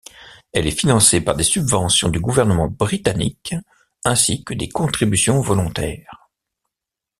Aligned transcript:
Elle 0.51 0.65
est 0.65 0.71
financée 0.79 1.21
par 1.21 1.35
des 1.35 1.43
subventions 1.43 2.09
du 2.09 2.19
gouvernement 2.19 2.67
britannique 2.67 3.53
ainsi 4.03 4.43
que 4.43 4.55
des 4.55 4.67
contributions 4.67 5.41
volontaires. 5.41 6.27